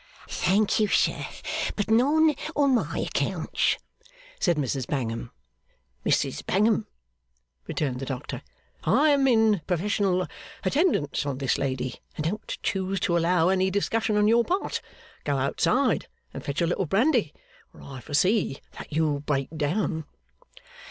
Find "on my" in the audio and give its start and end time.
2.55-2.97